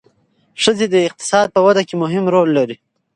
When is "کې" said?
1.87-1.95